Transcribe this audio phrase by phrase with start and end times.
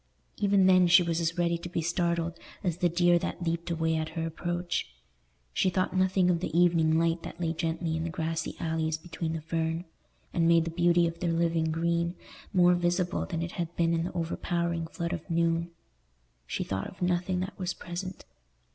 [0.37, 3.95] Even then she was as ready to be startled as the deer that leaped away
[3.97, 4.87] at her approach.
[5.53, 9.33] She thought nothing of the evening light that lay gently in the grassy alleys between
[9.33, 9.85] the fern,
[10.33, 12.15] and made the beauty of their living green
[12.51, 15.69] more visible than it had been in the overpowering flood of noon:
[16.47, 18.25] she thought of nothing that was present.